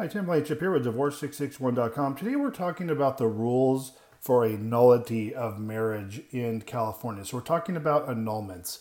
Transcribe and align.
Hi, 0.00 0.06
Tim 0.06 0.26
Blankenship 0.26 0.60
here 0.60 0.70
with 0.70 0.84
Divorce661.com. 0.84 2.14
Today 2.14 2.36
we're 2.36 2.52
talking 2.52 2.88
about 2.88 3.18
the 3.18 3.26
rules 3.26 3.94
for 4.20 4.44
a 4.44 4.50
nullity 4.50 5.34
of 5.34 5.58
marriage 5.58 6.22
in 6.30 6.60
California. 6.60 7.24
So 7.24 7.36
we're 7.36 7.42
talking 7.42 7.76
about 7.76 8.06
annulments. 8.06 8.78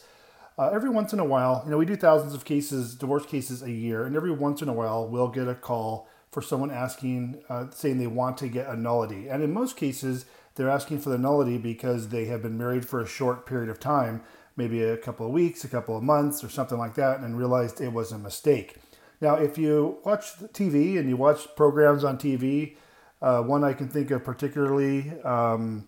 Uh, 0.60 0.70
every 0.70 0.92
once 0.92 1.14
in 1.14 1.20
a 1.20 1.26
while, 1.26 1.64
you 1.66 1.72
know, 1.72 1.78
we 1.80 1.88
do 1.88 1.96
thousands 1.96 2.36
of 2.36 2.46
cases, 2.46 2.94
divorce 2.94 3.26
cases 3.26 3.64
a 3.64 3.72
year, 3.72 4.06
and 4.06 4.16
every 4.16 4.30
once 4.30 4.62
in 4.62 4.70
a 4.70 4.74
while 4.74 5.08
we'll 5.08 5.30
get 5.30 5.48
a 5.48 5.56
call 5.56 6.08
for 6.30 6.44
someone 6.44 6.70
asking, 6.70 7.42
uh, 7.50 7.66
saying 7.72 7.98
they 7.98 8.06
want 8.06 8.38
to 8.38 8.48
get 8.48 8.68
a 8.68 8.76
nullity. 8.76 9.28
And 9.28 9.42
in 9.42 9.52
most 9.52 9.76
cases, 9.76 10.28
they're 10.54 10.70
asking 10.70 11.00
for 11.00 11.10
the 11.10 11.18
nullity 11.18 11.58
because 11.58 12.10
they 12.10 12.26
have 12.26 12.44
been 12.44 12.60
married 12.60 12.88
for 12.88 13.02
a 13.02 13.08
short 13.08 13.48
period 13.48 13.72
of 13.72 13.80
time, 13.80 14.22
maybe 14.56 14.84
a 14.84 14.98
couple 14.98 15.26
of 15.26 15.32
weeks, 15.32 15.64
a 15.64 15.68
couple 15.68 15.98
of 15.98 16.04
months, 16.04 16.44
or 16.44 16.50
something 16.50 16.78
like 16.78 16.94
that, 16.94 17.22
and 17.22 17.40
realized 17.40 17.82
it 17.82 17.92
was 17.92 18.12
a 18.12 18.20
mistake. 18.20 18.76
Now, 19.20 19.36
if 19.36 19.58
you 19.58 19.98
watch 20.04 20.38
TV 20.54 21.00
and 21.00 21.10
you 21.10 21.18
watch 21.18 21.48
programs 21.56 22.04
on 22.04 22.18
TV, 22.18 22.76
uh, 23.22 23.42
one 23.42 23.64
I 23.64 23.74
can 23.74 23.90
think 23.90 24.12
of 24.12 24.24
particularly, 24.24 25.12
um, 25.24 25.88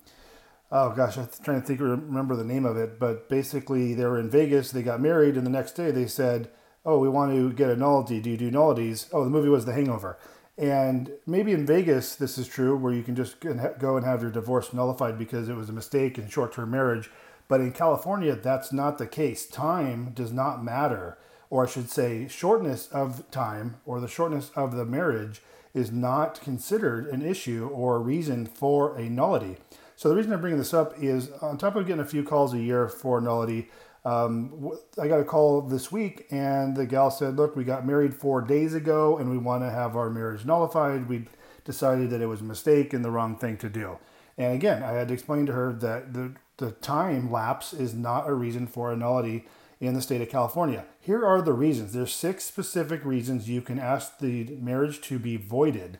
oh 0.71 0.89
gosh, 0.91 1.17
I'm 1.17 1.29
trying 1.43 1.61
to 1.61 1.67
think, 1.67 1.79
remember 1.79 2.35
the 2.35 2.43
name 2.43 2.65
of 2.65 2.77
it, 2.77 2.99
but 2.99 3.29
basically 3.29 3.93
they 3.93 4.05
were 4.05 4.19
in 4.19 4.29
Vegas, 4.29 4.71
they 4.71 4.81
got 4.81 4.99
married, 4.99 5.37
and 5.37 5.45
the 5.45 5.51
next 5.51 5.73
day 5.73 5.91
they 5.91 6.07
said, 6.07 6.49
oh, 6.85 6.97
we 6.97 7.09
want 7.09 7.31
to 7.31 7.53
get 7.53 7.69
a 7.69 7.75
nullity. 7.75 8.19
Do 8.19 8.31
you 8.31 8.37
do 8.37 8.49
nullities? 8.49 9.07
Oh, 9.13 9.23
the 9.23 9.29
movie 9.29 9.49
was 9.49 9.65
The 9.65 9.73
Hangover. 9.73 10.17
And 10.57 11.11
maybe 11.25 11.53
in 11.53 11.65
Vegas, 11.65 12.15
this 12.15 12.37
is 12.37 12.47
true, 12.47 12.75
where 12.75 12.91
you 12.91 13.03
can 13.03 13.15
just 13.15 13.39
go 13.39 13.95
and 13.95 14.05
have 14.05 14.21
your 14.21 14.31
divorce 14.31 14.73
nullified 14.73 15.17
because 15.17 15.47
it 15.47 15.55
was 15.55 15.69
a 15.69 15.73
mistake 15.73 16.17
in 16.17 16.27
short 16.27 16.51
term 16.51 16.71
marriage. 16.71 17.09
But 17.47 17.61
in 17.61 17.71
California, 17.71 18.35
that's 18.35 18.73
not 18.73 18.97
the 18.97 19.07
case. 19.07 19.45
Time 19.47 20.11
does 20.13 20.33
not 20.33 20.63
matter 20.63 21.17
or 21.49 21.65
I 21.65 21.69
should 21.69 21.89
say, 21.89 22.27
shortness 22.27 22.87
of 22.87 23.29
time 23.31 23.77
or 23.85 23.99
the 23.99 24.07
shortness 24.07 24.51
of 24.55 24.75
the 24.75 24.85
marriage 24.85 25.41
is 25.73 25.91
not 25.91 26.41
considered 26.41 27.07
an 27.07 27.21
issue 27.21 27.69
or 27.71 27.95
a 27.95 27.99
reason 27.99 28.45
for 28.45 28.97
a 28.97 29.09
nullity. 29.09 29.57
So 29.95 30.09
the 30.09 30.15
reason 30.15 30.31
I'm 30.31 30.41
bringing 30.41 30.59
this 30.59 30.73
up 30.73 30.93
is 31.01 31.29
on 31.41 31.57
top 31.57 31.75
of 31.75 31.85
getting 31.85 32.01
a 32.01 32.05
few 32.05 32.23
calls 32.23 32.53
a 32.53 32.59
year 32.59 32.87
for 32.87 33.19
nullity, 33.19 33.69
um, 34.05 34.71
I 34.99 35.07
got 35.07 35.19
a 35.19 35.25
call 35.25 35.61
this 35.61 35.91
week 35.91 36.25
and 36.31 36.75
the 36.75 36.85
gal 36.85 37.11
said, 37.11 37.35
look, 37.35 37.55
we 37.55 37.63
got 37.63 37.85
married 37.85 38.13
four 38.13 38.41
days 38.41 38.73
ago 38.73 39.17
and 39.17 39.29
we 39.29 39.37
want 39.37 39.63
to 39.63 39.69
have 39.69 39.95
our 39.95 40.09
marriage 40.09 40.45
nullified. 40.45 41.09
We 41.09 41.25
decided 41.65 42.09
that 42.11 42.21
it 42.21 42.27
was 42.27 42.41
a 42.41 42.45
mistake 42.45 42.93
and 42.93 43.03
the 43.03 43.11
wrong 43.11 43.35
thing 43.35 43.57
to 43.57 43.69
do. 43.69 43.97
And 44.37 44.53
again, 44.53 44.83
I 44.83 44.91
had 44.91 45.09
to 45.09 45.13
explain 45.13 45.45
to 45.47 45.51
her 45.51 45.73
that 45.73 46.13
the, 46.13 46.33
the 46.57 46.71
time 46.71 47.29
lapse 47.29 47.73
is 47.73 47.93
not 47.93 48.29
a 48.29 48.33
reason 48.33 48.67
for 48.67 48.91
a 48.91 48.95
nullity 48.95 49.45
in 49.79 49.93
the 49.93 50.01
state 50.01 50.21
of 50.21 50.29
California. 50.29 50.85
Here 50.99 51.25
are 51.25 51.41
the 51.41 51.53
reasons. 51.53 51.93
There's 51.93 52.13
six 52.13 52.43
specific 52.43 53.05
reasons 53.05 53.49
you 53.49 53.61
can 53.61 53.79
ask 53.79 54.19
the 54.19 54.57
marriage 54.59 55.01
to 55.01 55.19
be 55.19 55.37
voided, 55.37 55.99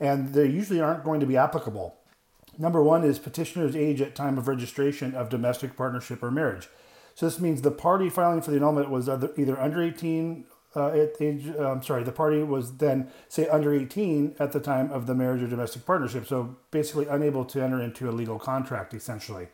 and 0.00 0.34
they 0.34 0.46
usually 0.46 0.80
aren't 0.80 1.04
going 1.04 1.20
to 1.20 1.26
be 1.26 1.36
applicable. 1.36 1.96
Number 2.58 2.82
one 2.82 3.04
is 3.04 3.18
petitioner's 3.18 3.76
age 3.76 4.00
at 4.00 4.14
time 4.14 4.36
of 4.36 4.48
registration 4.48 5.14
of 5.14 5.28
domestic 5.28 5.76
partnership 5.76 6.22
or 6.22 6.30
marriage. 6.30 6.68
So 7.14 7.26
this 7.26 7.40
means 7.40 7.62
the 7.62 7.70
party 7.70 8.08
filing 8.10 8.42
for 8.42 8.50
the 8.50 8.56
annulment 8.56 8.90
was 8.90 9.08
either 9.08 9.58
under 9.60 9.82
18 9.82 10.44
uh, 10.74 10.88
at 10.88 11.20
age. 11.20 11.48
Uh, 11.48 11.70
I'm 11.70 11.82
sorry, 11.82 12.02
the 12.02 12.12
party 12.12 12.42
was 12.42 12.76
then 12.76 13.08
say 13.28 13.48
under 13.48 13.72
18 13.74 14.36
at 14.38 14.52
the 14.52 14.60
time 14.60 14.90
of 14.90 15.06
the 15.06 15.14
marriage 15.14 15.42
or 15.42 15.46
domestic 15.46 15.86
partnership. 15.86 16.26
So 16.26 16.56
basically 16.70 17.06
unable 17.06 17.44
to 17.46 17.62
enter 17.62 17.80
into 17.80 18.08
a 18.08 18.12
legal 18.12 18.38
contract, 18.38 18.94
essentially. 18.94 19.48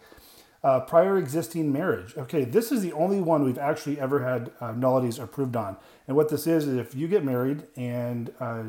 Uh, 0.64 0.80
prior 0.80 1.16
existing 1.16 1.72
marriage. 1.72 2.16
Okay, 2.16 2.44
this 2.44 2.72
is 2.72 2.82
the 2.82 2.92
only 2.92 3.20
one 3.20 3.44
we've 3.44 3.58
actually 3.58 4.00
ever 4.00 4.24
had 4.24 4.50
uh, 4.60 4.72
nullities 4.72 5.18
approved 5.18 5.54
on. 5.54 5.76
And 6.08 6.16
what 6.16 6.28
this 6.28 6.46
is 6.46 6.66
is 6.66 6.76
if 6.76 6.94
you 6.94 7.06
get 7.06 7.24
married 7.24 7.64
and 7.76 8.32
uh, 8.40 8.64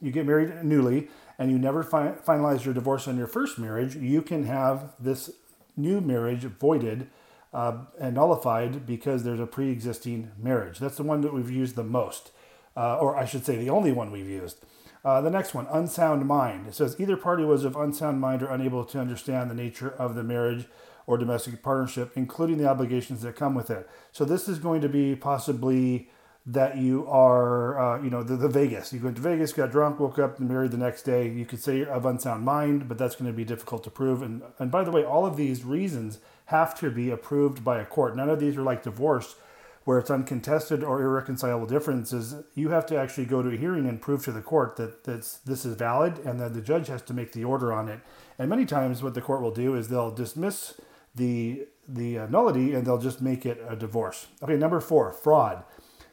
you 0.00 0.10
get 0.10 0.26
married 0.26 0.64
newly 0.64 1.08
and 1.38 1.50
you 1.50 1.58
never 1.58 1.82
fi- 1.82 2.14
finalize 2.26 2.64
your 2.64 2.72
divorce 2.72 3.06
on 3.08 3.18
your 3.18 3.26
first 3.26 3.58
marriage, 3.58 3.96
you 3.96 4.22
can 4.22 4.44
have 4.44 4.94
this 4.98 5.30
new 5.76 6.00
marriage 6.00 6.44
voided 6.44 7.08
uh, 7.52 7.78
and 8.00 8.14
nullified 8.14 8.86
because 8.86 9.24
there's 9.24 9.40
a 9.40 9.46
pre-existing 9.46 10.30
marriage. 10.38 10.78
That's 10.78 10.96
the 10.96 11.02
one 11.02 11.20
that 11.22 11.32
we've 11.32 11.50
used 11.50 11.76
the 11.76 11.84
most, 11.84 12.30
uh, 12.76 12.98
or 12.98 13.16
I 13.16 13.24
should 13.24 13.44
say, 13.44 13.56
the 13.56 13.70
only 13.70 13.92
one 13.92 14.10
we've 14.10 14.28
used. 14.28 14.64
Uh, 15.06 15.20
the 15.20 15.30
next 15.30 15.54
one, 15.54 15.68
unsound 15.70 16.26
mind. 16.26 16.66
It 16.66 16.74
says 16.74 16.96
either 16.98 17.16
party 17.16 17.44
was 17.44 17.64
of 17.64 17.76
unsound 17.76 18.20
mind 18.20 18.42
or 18.42 18.48
unable 18.48 18.84
to 18.86 18.98
understand 18.98 19.48
the 19.48 19.54
nature 19.54 19.90
of 19.90 20.16
the 20.16 20.24
marriage 20.24 20.66
or 21.06 21.16
domestic 21.16 21.62
partnership, 21.62 22.10
including 22.16 22.58
the 22.58 22.68
obligations 22.68 23.22
that 23.22 23.36
come 23.36 23.54
with 23.54 23.70
it. 23.70 23.88
So 24.10 24.24
this 24.24 24.48
is 24.48 24.58
going 24.58 24.80
to 24.80 24.88
be 24.88 25.14
possibly 25.14 26.10
that 26.44 26.76
you 26.76 27.06
are, 27.06 27.78
uh, 27.78 28.02
you 28.02 28.10
know, 28.10 28.24
the, 28.24 28.34
the 28.34 28.48
Vegas. 28.48 28.92
You 28.92 29.00
went 29.00 29.14
to 29.14 29.22
Vegas, 29.22 29.52
got 29.52 29.70
drunk, 29.70 30.00
woke 30.00 30.18
up, 30.18 30.40
and 30.40 30.48
married 30.48 30.72
the 30.72 30.76
next 30.76 31.02
day. 31.04 31.28
You 31.28 31.46
could 31.46 31.62
say 31.62 31.78
you're 31.78 31.88
of 31.88 32.04
unsound 32.04 32.44
mind, 32.44 32.88
but 32.88 32.98
that's 32.98 33.14
going 33.14 33.30
to 33.30 33.36
be 33.36 33.44
difficult 33.44 33.84
to 33.84 33.90
prove. 33.90 34.22
And 34.22 34.42
and 34.58 34.72
by 34.72 34.82
the 34.82 34.90
way, 34.90 35.04
all 35.04 35.24
of 35.24 35.36
these 35.36 35.64
reasons 35.64 36.18
have 36.46 36.76
to 36.80 36.90
be 36.90 37.10
approved 37.10 37.62
by 37.62 37.80
a 37.80 37.84
court. 37.84 38.16
None 38.16 38.28
of 38.28 38.40
these 38.40 38.56
are 38.56 38.62
like 38.62 38.82
divorce 38.82 39.36
where 39.86 40.00
it's 40.00 40.10
uncontested 40.10 40.82
or 40.82 41.00
irreconcilable 41.00 41.64
differences, 41.64 42.34
you 42.54 42.70
have 42.70 42.84
to 42.84 42.98
actually 42.98 43.24
go 43.24 43.40
to 43.40 43.50
a 43.50 43.56
hearing 43.56 43.88
and 43.88 44.02
prove 44.02 44.24
to 44.24 44.32
the 44.32 44.42
court 44.42 44.74
that 44.74 45.04
that's, 45.04 45.36
this 45.38 45.64
is 45.64 45.76
valid 45.76 46.18
and 46.26 46.40
that 46.40 46.54
the 46.54 46.60
judge 46.60 46.88
has 46.88 47.00
to 47.00 47.14
make 47.14 47.30
the 47.30 47.44
order 47.44 47.72
on 47.72 47.88
it. 47.88 48.00
And 48.36 48.50
many 48.50 48.66
times, 48.66 49.00
what 49.00 49.14
the 49.14 49.20
court 49.20 49.40
will 49.40 49.52
do 49.52 49.76
is 49.76 49.86
they'll 49.86 50.10
dismiss 50.10 50.74
the, 51.14 51.68
the 51.86 52.18
uh, 52.18 52.26
nullity 52.26 52.74
and 52.74 52.84
they'll 52.84 52.98
just 52.98 53.22
make 53.22 53.46
it 53.46 53.64
a 53.68 53.76
divorce. 53.76 54.26
Okay, 54.42 54.56
number 54.56 54.80
four, 54.80 55.12
fraud. 55.12 55.62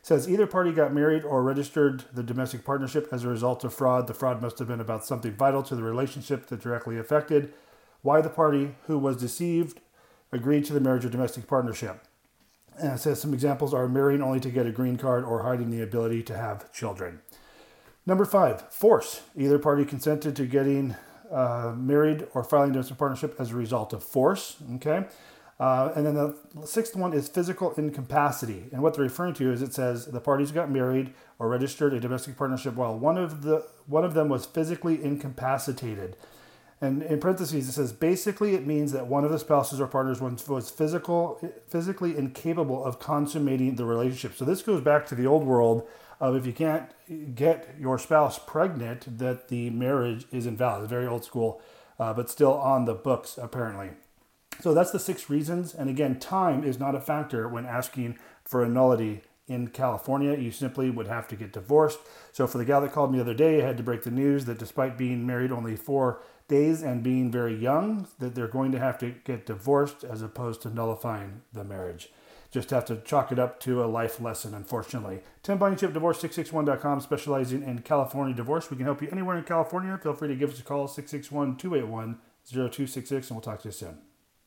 Says 0.03 0.29
either 0.29 0.45
party 0.45 0.71
got 0.71 0.93
married 0.93 1.23
or 1.23 1.41
registered 1.41 2.03
the 2.13 2.21
domestic 2.21 2.63
partnership 2.63 3.07
as 3.11 3.23
a 3.23 3.27
result 3.27 3.63
of 3.63 3.73
fraud. 3.73 4.05
The 4.05 4.13
fraud 4.13 4.39
must 4.39 4.59
have 4.59 4.67
been 4.67 4.81
about 4.81 5.03
something 5.03 5.33
vital 5.33 5.63
to 5.63 5.75
the 5.75 5.81
relationship 5.81 6.45
that 6.47 6.61
directly 6.61 6.99
affected 6.99 7.51
why 8.03 8.21
the 8.21 8.29
party 8.29 8.75
who 8.85 8.99
was 8.99 9.17
deceived 9.17 9.81
agreed 10.31 10.65
to 10.65 10.73
the 10.73 10.79
marriage 10.79 11.05
or 11.05 11.09
domestic 11.09 11.47
partnership. 11.47 12.05
And 12.79 12.93
it 12.93 12.99
says 12.99 13.21
some 13.21 13.33
examples 13.33 13.73
are 13.73 13.87
marrying 13.87 14.21
only 14.21 14.39
to 14.39 14.49
get 14.49 14.65
a 14.65 14.71
green 14.71 14.97
card 14.97 15.23
or 15.23 15.43
hiding 15.43 15.69
the 15.69 15.81
ability 15.81 16.23
to 16.23 16.35
have 16.35 16.71
children. 16.73 17.21
Number 18.05 18.25
five, 18.25 18.61
force. 18.73 19.21
Either 19.37 19.59
party 19.59 19.85
consented 19.85 20.35
to 20.35 20.45
getting 20.45 20.95
uh, 21.31 21.73
married 21.75 22.27
or 22.33 22.43
filing 22.43 22.73
domestic 22.73 22.97
partnership 22.97 23.35
as 23.39 23.51
a 23.51 23.55
result 23.55 23.93
of 23.93 24.03
force. 24.03 24.57
Okay. 24.75 25.05
Uh, 25.59 25.93
and 25.95 26.05
then 26.05 26.15
the 26.15 26.35
sixth 26.65 26.95
one 26.95 27.13
is 27.13 27.29
physical 27.29 27.73
incapacity. 27.75 28.65
And 28.71 28.81
what 28.81 28.95
they're 28.95 29.03
referring 29.03 29.35
to 29.35 29.51
is 29.51 29.61
it 29.61 29.73
says 29.73 30.07
the 30.07 30.19
parties 30.19 30.51
got 30.51 30.69
married 30.69 31.13
or 31.39 31.47
registered 31.47 31.93
a 31.93 31.99
domestic 31.99 32.37
partnership 32.37 32.73
while 32.73 32.97
one 32.97 33.17
of 33.17 33.43
the 33.43 33.65
one 33.85 34.03
of 34.03 34.13
them 34.13 34.29
was 34.29 34.45
physically 34.45 35.01
incapacitated. 35.03 36.17
And 36.83 37.01
in 37.01 37.21
parentheses, 37.21 37.69
it 37.69 37.71
says 37.71 37.93
basically 37.93 38.55
it 38.55 38.67
means 38.67 38.91
that 38.91 39.07
one 39.07 39.23
of 39.23 39.31
the 39.31 39.39
spouses 39.39 39.79
or 39.79 39.87
partners 39.87 40.19
was 40.19 40.69
physical, 40.69 41.39
physically 41.65 42.17
incapable 42.17 42.83
of 42.83 42.99
consummating 42.99 43.75
the 43.75 43.85
relationship. 43.85 44.35
So 44.35 44.43
this 44.43 44.61
goes 44.61 44.81
back 44.81 45.05
to 45.05 45.15
the 45.15 45.25
old 45.25 45.45
world 45.45 45.87
of 46.19 46.35
if 46.35 46.45
you 46.45 46.51
can't 46.51 46.89
get 47.35 47.73
your 47.79 47.97
spouse 47.97 48.37
pregnant, 48.37 49.17
that 49.17 49.47
the 49.47 49.69
marriage 49.69 50.25
is 50.29 50.45
invalid. 50.45 50.83
It's 50.83 50.89
very 50.89 51.07
old 51.07 51.23
school, 51.23 51.61
uh, 51.97 52.13
but 52.13 52.29
still 52.29 52.53
on 52.53 52.83
the 52.83 52.93
books 52.93 53.37
apparently. 53.37 53.91
So 54.59 54.73
that's 54.73 54.91
the 54.91 54.99
six 54.99 55.29
reasons. 55.29 55.73
And 55.73 55.89
again, 55.89 56.19
time 56.19 56.65
is 56.65 56.79
not 56.79 56.95
a 56.95 56.99
factor 56.99 57.47
when 57.47 57.65
asking 57.65 58.19
for 58.43 58.61
a 58.61 58.67
nullity 58.67 59.21
in 59.47 59.67
California. 59.67 60.37
You 60.37 60.51
simply 60.51 60.89
would 60.89 61.07
have 61.07 61.27
to 61.29 61.35
get 61.35 61.53
divorced. 61.53 61.99
So 62.31 62.47
for 62.47 62.57
the 62.57 62.65
gal 62.65 62.81
that 62.81 62.91
called 62.91 63.11
me 63.11 63.17
the 63.17 63.23
other 63.23 63.33
day, 63.33 63.61
I 63.61 63.65
had 63.65 63.77
to 63.77 63.83
break 63.83 64.03
the 64.03 64.11
news 64.11 64.45
that 64.45 64.59
despite 64.59 64.97
being 64.97 65.25
married 65.25 65.51
only 65.51 65.75
four 65.75 66.21
days 66.47 66.81
and 66.81 67.03
being 67.03 67.31
very 67.31 67.55
young, 67.55 68.07
that 68.19 68.35
they're 68.35 68.47
going 68.47 68.71
to 68.71 68.79
have 68.79 68.97
to 68.99 69.11
get 69.23 69.45
divorced 69.45 70.03
as 70.03 70.21
opposed 70.21 70.61
to 70.61 70.69
nullifying 70.69 71.41
the 71.51 71.63
marriage. 71.63 72.09
Just 72.51 72.69
have 72.69 72.85
to 72.85 72.97
chalk 72.97 73.31
it 73.31 73.39
up 73.39 73.59
to 73.61 73.83
a 73.83 73.87
life 73.87 74.21
lesson, 74.21 74.53
unfortunately. 74.53 75.21
Tim 75.41 75.57
Blankenship, 75.57 75.91
Divorce661.com, 75.91 77.01
specializing 77.01 77.63
in 77.63 77.79
California 77.79 78.35
divorce. 78.35 78.69
We 78.69 78.77
can 78.77 78.85
help 78.85 79.01
you 79.01 79.09
anywhere 79.11 79.37
in 79.37 79.43
California. 79.43 79.97
Feel 79.97 80.13
free 80.13 80.27
to 80.27 80.35
give 80.35 80.51
us 80.51 80.59
a 80.59 80.63
call, 80.63 80.87
661 80.87 81.57
281 81.57 82.19
0266, 82.45 83.29
and 83.29 83.35
we'll 83.35 83.41
talk 83.41 83.61
to 83.61 83.69
you 83.69 83.71
soon. 83.71 83.97